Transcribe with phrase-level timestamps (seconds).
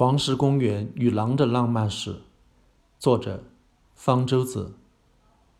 [0.00, 2.22] 黄石公园与狼的浪漫史，
[2.98, 3.44] 作者
[3.94, 4.72] 方舟子。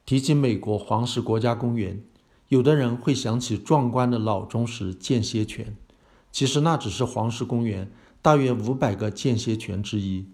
[0.07, 2.03] 提起美国黄石国家公园，
[2.49, 5.77] 有的人会想起壮观的老钟石间歇泉，
[6.33, 10.27] 其实那只是黄石公园大约五百个间歇泉之一。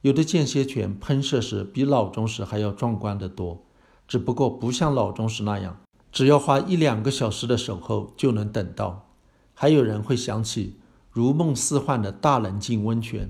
[0.00, 3.66] 有的间歇泉喷射时比老钟石还要壮观得多，
[4.08, 5.78] 只不过不像老钟石那样，
[6.10, 9.10] 只要花一两个小时的守候就能等到。
[9.52, 10.78] 还有人会想起
[11.10, 13.28] 如梦似幻的大棱镜温泉，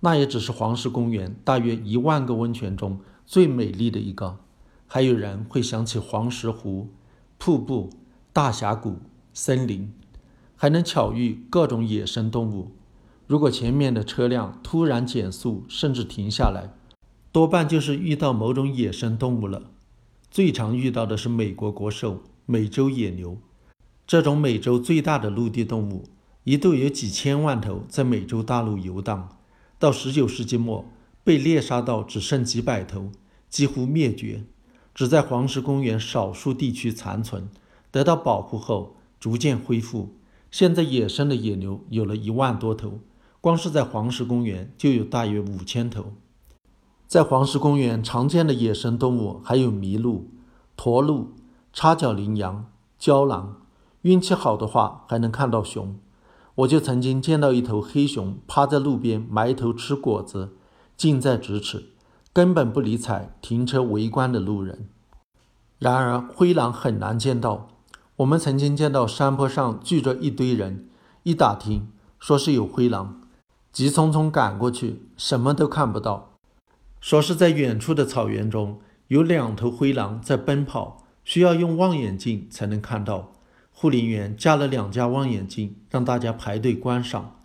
[0.00, 4.38] 那也只是黄石公园大约一万个温泉中最美丽的一个。
[4.86, 6.88] 还有人会想起黄石湖、
[7.38, 7.90] 瀑布、
[8.32, 8.98] 大峡谷、
[9.32, 9.92] 森林，
[10.56, 12.72] 还能巧遇各种野生动物。
[13.26, 16.70] 如果前面的车辆突然减速，甚至停下来，
[17.30, 19.70] 多半就是遇到某种野生动物了。
[20.30, 23.38] 最常遇到的是美国国兽美洲野牛，
[24.06, 26.08] 这种美洲最大的陆地动物，
[26.42, 29.28] 一度有几千万头在美洲大陆游荡，
[29.80, 30.84] 到19世纪末
[31.24, 33.10] 被猎杀到只剩几百头，
[33.48, 34.44] 几乎灭绝，
[34.94, 37.48] 只在黄石公园少数地区残存，
[37.90, 40.14] 得到保护后逐渐恢复。
[40.50, 43.00] 现在野生的野牛有了一万多头。
[43.40, 46.12] 光是在黄石公园就有大约五千头。
[47.06, 50.28] 在黄石公园常见的野生动物还有麋鹿、
[50.76, 51.32] 驼鹿、
[51.72, 53.62] 叉角羚羊、郊狼，
[54.02, 55.98] 运气好的话还能看到熊。
[56.60, 60.50] 我就曾经见到一头黑熊趴在路边埋头吃果子，
[60.96, 61.90] 近在咫尺，
[62.32, 64.88] 根本不理睬停车围观的路人。
[65.78, 67.68] 然而灰狼很难见到。
[68.16, 70.90] 我们曾经见到山坡上聚着一堆人，
[71.22, 71.88] 一打听
[72.18, 73.22] 说是有灰狼。
[73.72, 76.32] 急匆匆赶过去，什么都看不到。
[77.00, 83.32] 说是在远处的草原中有两头灰狼在奔跑，需要用望远镜才能看到。
[83.80, 87.38] 护林员架了两架望远镜，让大家排队观赏。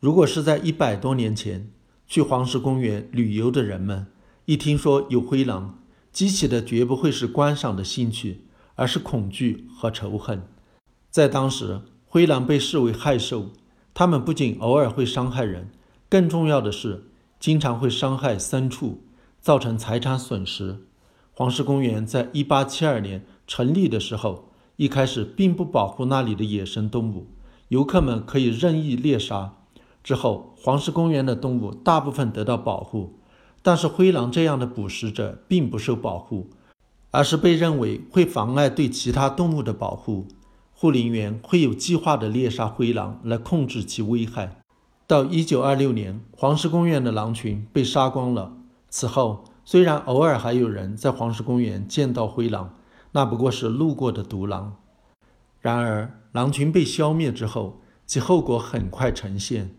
[0.00, 1.70] 如果是在一百多年前
[2.08, 4.08] 去黄石公园旅游的人们，
[4.46, 5.78] 一听说有灰狼，
[6.10, 10.42] 激起的绝不会是观赏的兴趣，而是恐惧和仇恨。
[11.08, 13.50] 在当时，灰狼被视为害兽。
[13.94, 15.70] 它们不仅偶尔会伤害人，
[16.08, 17.04] 更重要的是，
[17.38, 19.04] 经常会伤害牲畜，
[19.40, 20.80] 造成财产损失。
[21.30, 24.49] 黄石公园在一八七二年成立的时候，
[24.80, 27.26] 一开始并不保护那里的野生动物，
[27.68, 29.52] 游客们可以任意猎杀。
[30.02, 33.18] 之后，黄石公园的动物大部分得到保护，
[33.60, 36.48] 但是灰狼这样的捕食者并不受保护，
[37.10, 40.26] 而是被认为会妨碍对其他动物的保护。
[40.72, 44.62] 护林员会有计划地猎杀灰狼来控制其危害。
[45.06, 48.54] 到1926年，黄石公园的狼群被杀光了。
[48.88, 52.76] 此后，虽然偶尔还有人在黄石公园见到灰狼，
[53.12, 54.76] 那不过是路过的独狼。
[55.60, 59.74] 然而，狼群被消灭之后，其后果很快呈现。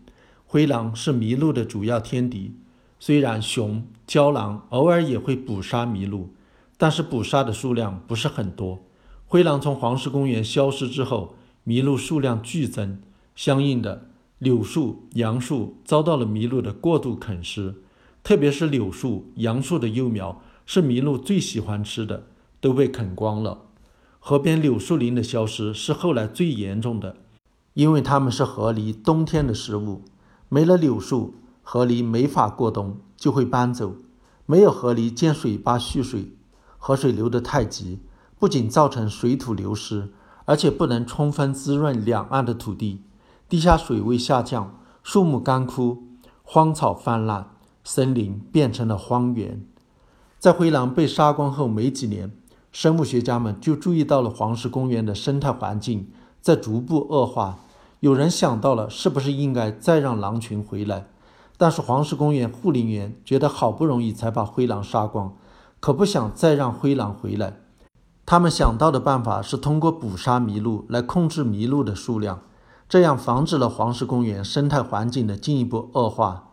[0.46, 2.54] 灰狼是麋鹿的主要天敌，
[3.00, 6.34] 虽然熊、郊狼偶尔也会捕杀麋鹿，
[6.76, 8.84] 但是捕杀的数量不是很多。
[9.26, 11.34] 灰狼从黄石公园消失之后，
[11.66, 13.00] 麋鹿数量剧增，
[13.34, 17.76] 相应的，柳树、杨树遭到了麋鹿的过度啃食，
[18.22, 22.26] 特别是柳树、杨树的幼苗是麋鹿最喜欢吃的，
[22.62, 23.58] 都被啃光了。
[24.20, 27.16] 河边柳树林的消失是后来最严重的，
[27.74, 30.02] 因为它们是河狸冬天的食物，
[30.48, 33.96] 没了柳树，河狸没法过冬，就会搬走。
[34.46, 36.36] 没有河狸建水坝蓄水，
[36.78, 37.98] 河水流得太急。
[38.38, 40.12] 不仅造成水土流失，
[40.46, 43.02] 而且不能充分滋润两岸的土地，
[43.48, 46.02] 地下水位下降，树木干枯，
[46.42, 47.50] 荒草泛滥，
[47.84, 49.64] 森林变成了荒原。
[50.40, 52.32] 在灰狼被杀光后没几年，
[52.72, 56.10] 生物学家们就注意到了黄石公园的生态环境
[56.40, 57.58] 在逐步恶化。
[58.00, 61.06] 有人想到了是不是应该再让狼群回来，
[61.56, 65.36] 但是黄石公园护林员觉得好不容易才把灰狼杀光，
[65.78, 67.58] 可不想再让灰狼回来。
[68.24, 72.40] 他们想到的办法是通过捕杀麋鹿来控制麋鹿的数量，
[72.88, 76.48] 这样防止了黄石公园生态环境的进一步恶化。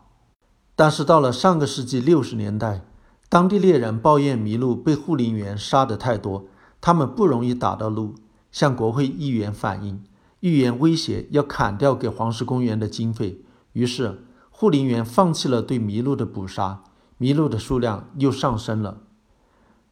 [0.76, 2.82] 但是到了上个世纪六十年代，
[3.30, 6.46] 当地猎人抱怨麋鹿被护林员杀得太多，
[6.80, 8.16] 他们不容易打到鹿，
[8.50, 10.02] 向国会议员反映，
[10.40, 13.44] 议员威胁要砍掉给黄石公园的经费。
[13.74, 16.82] 于是护林员放弃了对麋鹿的捕杀，
[17.20, 19.02] 麋鹿的数量又上升了。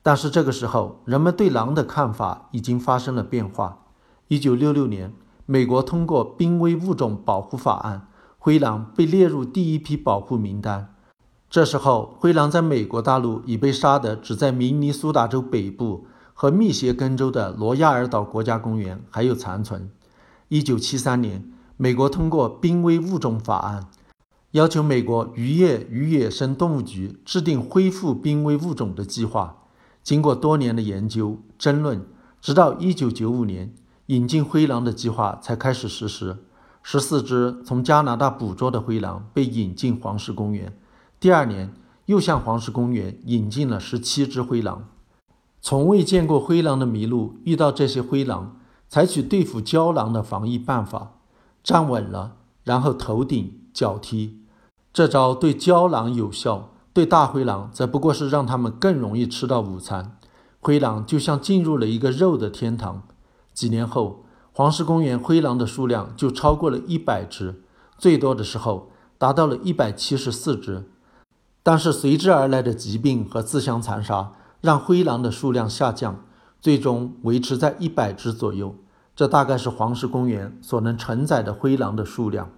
[0.02, 3.84] 但是这个时候，人们对狼的看法已经发生了变化。
[4.26, 5.14] 一九六六年，
[5.46, 10.96] 美国通过《濒危物种保护法案》，灰狼被列入第一批保护名单。
[11.50, 19.90] 这时候，灰狼在美国大陆已被杀的只在明尼苏达州北部和密歇根州的罗亚尔岛国家公园还有残存。
[20.48, 23.82] 一九七三年，美国通过《濒危物种法案》，
[24.50, 29.56] 要求美国渔业与野生动物局制定恢复濒危物种的计划。
[30.02, 32.04] 经过多年的研究争论，
[32.42, 33.74] 直到1995年，
[34.06, 36.36] 引进灰狼的计划才开始实施。
[36.82, 40.78] 十四只从加拿大捕捉的灰狼被引进黄石公园。
[41.20, 41.74] 第二年，
[42.06, 44.88] 又向黄石公园引进了十七只灰狼。
[45.60, 48.56] 从未见过灰狼的麋鹿遇到这些灰狼，
[48.88, 51.14] 采取对付郊狼的防疫办法：
[51.64, 54.38] 站稳了，然后头顶脚踢。
[54.92, 60.16] 这招对郊狼有效，对大灰狼则不过是让它们更容易吃到午餐。
[60.60, 63.02] 灰狼就像进入了一个肉的天堂。
[63.52, 67.62] 几年后，黄石公园灰狼的数量就超过了一百只，
[67.98, 70.88] 最多的时候达到了一百七十四只。
[71.68, 74.32] 但是随之而来的疾病和自相残杀，
[74.62, 76.24] 让灰狼的数量下降，
[76.62, 78.74] 最终维持在一百只左右。
[79.14, 82.50] 这大概是黄石公园所能承载的灰狼的数量。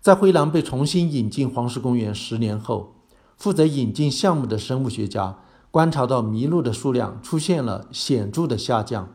[0.00, 2.94] 在灰狼被重新引进黄石公园十年后，
[3.36, 5.36] 负责引进项目的生物学家
[5.70, 9.10] 观察到麋鹿的数量出现了显著的下降，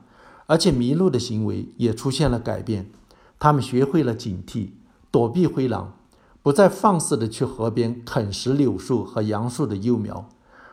[0.45, 2.91] 而且麋鹿的行为也出现了改变。
[3.39, 4.73] 他们学会了警惕、
[5.09, 5.93] 躲避灰狼，
[6.43, 10.27] 不再放肆地去河边啃食柳树和杨树的幼苗。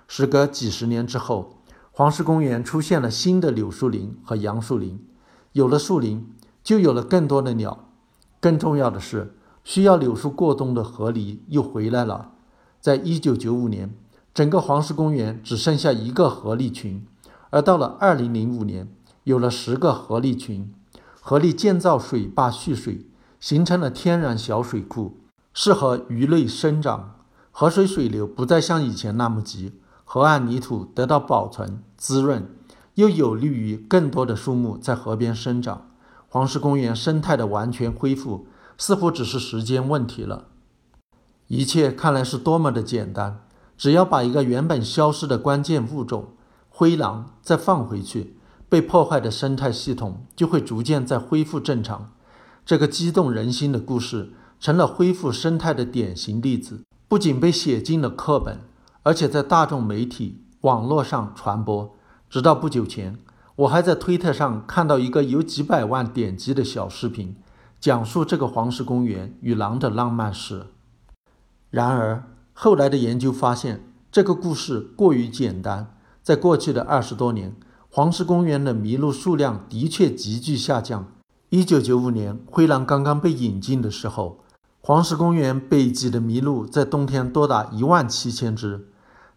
[0.07, 1.59] 时隔几十年之后，
[1.91, 5.05] 黄石公园出现了新的柳树林和杨树林。
[5.53, 6.27] 有了树林，
[6.63, 7.91] 就有了更多的鸟。
[8.41, 9.35] 更重要的是。
[9.65, 12.31] 需要柳树过冬的河狸又回来了。
[12.81, 13.95] 在一九九五年，
[14.33, 17.05] 整个黄石公园只剩下一个河狸群，
[17.51, 18.89] 而到了二零零五年，
[19.25, 20.73] 有了十个河狸群。
[21.21, 23.05] 河狸建造水坝蓄水，
[23.39, 25.19] 形成了天然小水库，
[25.61, 27.17] 适合鱼类生长。
[27.51, 29.73] 河水水流不再像以前那么急，
[30.05, 32.49] 河岸泥土得到保存滋润，
[32.95, 35.91] 又有利于更多的树木在河边生长。
[36.29, 38.47] 黄石公园生态的完全恢复。
[38.77, 40.45] 似乎只是时间问题了。
[41.49, 43.41] 一切看来是多么的简单，
[43.77, 46.35] 只要把一个原本消失的关键物种——
[46.71, 48.37] 灰狼再放回去，
[48.69, 52.13] 被破坏的生态系统就会逐渐再恢复正常。
[52.65, 58.61] 这个激动人心的故事成了恢复生态的典型例子，不仅被写进了课本，
[59.03, 61.95] 而且在大众媒体、网络上传播。
[62.29, 63.19] 直到不久前，
[63.57, 67.37] 我还在推特上看到一个有几百万点击的小视频。
[67.81, 70.67] 讲述这个黄石公园与狼的浪漫史。
[71.71, 75.95] 然而，后来的研究发现，这个故事过于简单。
[76.21, 77.55] 在过去的二十多年，
[77.89, 81.13] 黄石公园的麋鹿数量的确急剧下降。
[81.51, 84.41] 一九九五年，灰狼刚刚被引进的时候，
[84.89, 88.89] 黄石公园北极的麋鹿在冬天多达一万七千只，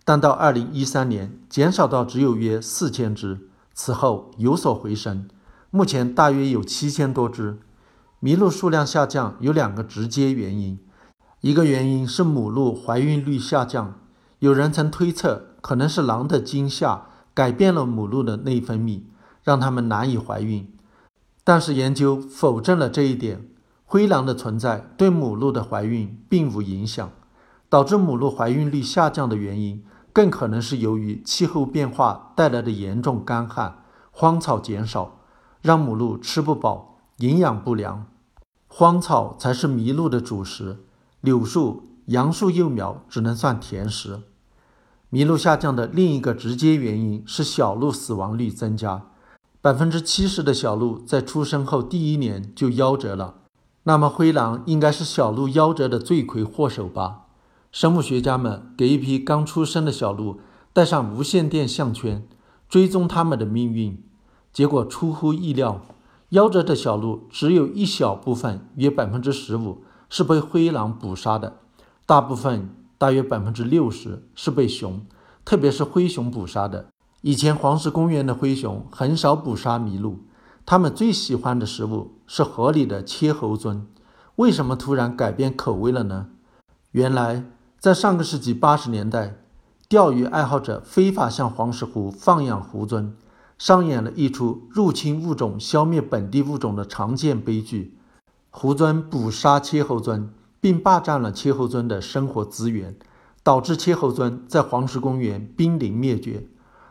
[0.05, 5.27] 但到二零一三年，减少到只有约四千只，此后有所回升，
[5.69, 7.59] 目前大约有七千多只。
[8.21, 10.79] 麋鹿数量下降有两个直接原因，
[11.41, 13.95] 一个原因是母鹿怀孕率下降，
[14.39, 19.01] 有人曾推测可能是狼的惊吓改变了母鹿的内分泌，
[19.43, 20.73] 让它们难以怀孕。
[21.43, 23.49] 但是研究否证了这一点，
[23.91, 27.11] 灰狼的存在对母鹿的怀孕并无影响。
[27.67, 29.83] 导致母鹿怀孕率下降的原因，
[30.13, 35.19] 更可能是由于气候变化带来的严重干旱，荒草减少，
[35.61, 38.05] 让母鹿吃不饱，营养不良。
[38.69, 40.85] 荒草才是麋鹿的主食，
[41.19, 44.21] 柳树、杨树幼苗只能算甜食。
[45.11, 49.03] 麋鹿下降的另一个直接原因是小鹿死亡率增加，
[49.61, 53.35] 百分之七十的小鹿在出生后第一年就夭折了。
[53.83, 57.21] 那么灰狼应该是小鹿夭折的罪魁祸首吧？
[57.71, 60.39] 生物学家们给一批刚出生的小鹿
[60.71, 62.27] 戴上无线电项圈，
[62.69, 64.03] 追踪它们的命运，
[64.53, 65.81] 结果出乎意料。
[66.29, 71.57] 夭折的小鹿只有一小部分，约百分之十五是被灰狼捕杀的，
[72.05, 75.05] 大部分大约百分之六十是被熊，
[75.43, 76.85] 特别是灰熊捕杀的。
[77.21, 80.19] 以前黄石公园的灰熊很少捕杀麋鹿，
[80.65, 83.81] 他们最喜欢的食物是河里的切猴鳟。
[84.35, 86.27] 为什么突然改变口味了呢？
[86.91, 87.45] 原来，
[87.79, 89.37] 在上个世纪八十年代，
[89.89, 93.11] 钓鱼爱好者非法向黄石湖放养狐鳟。
[93.57, 97.95] 上演了一出入侵物种消灭本地物种的常见悲剧。
[98.49, 102.97] 狐鳟捕杀切猴鳟，并霸占了切猴鳟的生活资源，
[103.43, 106.47] 导致切猴鳟在黄石公园濒临灭绝。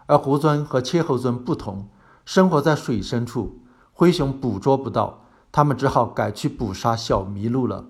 [0.07, 1.89] 而狐鳟和切猴鳟不同，
[2.33, 3.59] 生活在水深处，
[3.93, 7.87] 灰熊捕捉不到，它们只好改去捕杀小麋鹿了。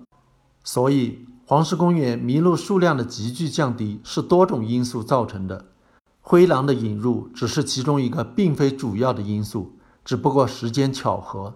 [0.63, 5.65] 所以，黄石公园麋鹿数量的急剧降低是多种因素造成的。
[6.21, 11.53] 灰狼的引入只是其中一个，并非主要的因素，只不过时间巧合。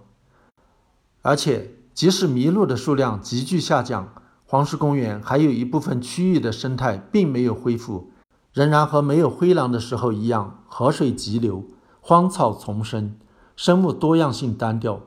[1.22, 4.12] 而且，即使麋鹿的数量急剧下降，
[4.44, 8.12] 黄石公园还有一部分区域的生态并没有恢复，
[8.52, 11.64] 仍然和没有灰狼的时候一样，河水急流，
[12.08, 13.16] 荒草丛生，
[13.56, 15.00] 生物多样性单调。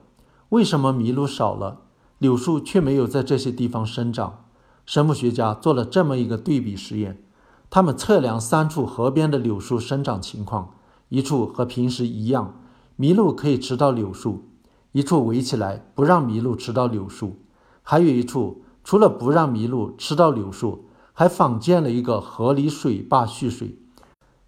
[0.49, 1.79] 为什么麋鹿少了，
[2.17, 4.43] 柳树却没有在这些地方生长？
[4.85, 7.23] 生物学家做了这么一个对比实验，
[7.69, 10.71] 他们测量三处河边的柳树生长情况，
[11.07, 12.55] 一处和平时一样，
[12.97, 14.43] 麋鹿可以吃到柳树；
[14.91, 17.39] 一处围起来不让麋鹿吃到柳树，
[17.81, 18.65] 还有一处。
[18.83, 23.79] 除了不让麋鹿吃到柳树，还仿建了一个河里水坝蓄水。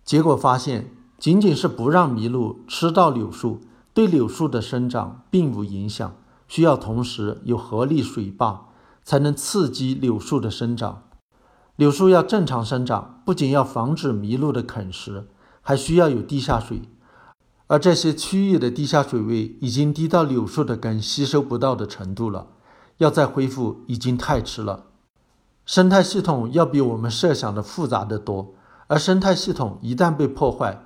[0.03, 0.91] 结果发现，
[1.21, 3.61] 仅仅是不让麋鹿吃到柳树，
[3.93, 6.15] 对柳树的生长并无影响。
[6.47, 8.69] 需要同时有合力水坝，
[9.03, 11.03] 才能刺激柳树的生长。
[11.75, 15.27] 柳树要正常生长，不仅要防止麋鹿的啃食，
[15.61, 16.81] 还需要有地下水。
[17.67, 22.47] 而这些区域的地下水位已经低到柳树的根吸收不到的程度了。
[22.97, 24.85] 要再恢复已经太迟了。
[25.67, 28.55] 生态系统要比我们设想的复杂得多，
[28.87, 30.83] 而生态系统一旦被破坏，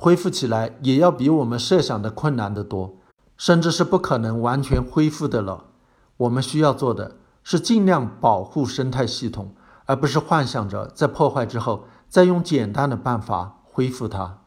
[0.00, 2.98] 恢复起来也要比我们设想的困难得多，
[3.36, 5.64] 甚至是不可能完全恢复的了。
[6.18, 14.37] 我们需要做的是尽量保护生态系统，而不是幻想着在破坏之后再用简单的办法恢复它。